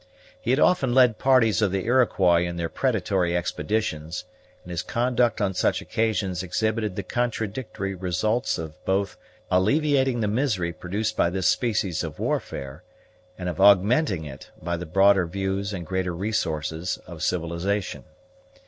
He 0.41 0.49
had 0.49 0.59
often 0.59 0.95
led 0.95 1.19
parties 1.19 1.61
of 1.61 1.71
the 1.71 1.85
Iroquois 1.85 2.41
in 2.47 2.55
their 2.57 2.69
predatory 2.69 3.37
expeditions; 3.37 4.25
and 4.63 4.71
his 4.71 4.81
conduct 4.81 5.39
on 5.39 5.53
such 5.53 5.79
occasions 5.79 6.41
exhibited 6.41 6.95
the 6.95 7.03
contradictory 7.03 7.93
results 7.93 8.57
of 8.57 8.83
both 8.83 9.15
alleviating 9.51 10.21
the 10.21 10.27
misery 10.27 10.73
produced 10.73 11.15
by 11.15 11.29
this 11.29 11.45
species 11.45 12.03
of 12.03 12.17
warfare, 12.17 12.81
and 13.37 13.47
of 13.47 13.61
augmenting 13.61 14.25
it 14.25 14.49
by 14.59 14.75
the 14.75 14.87
broader 14.87 15.27
views 15.27 15.71
and 15.71 15.85
greater 15.85 16.15
resources 16.15 16.97
of 17.05 17.21
civilization. 17.21 18.03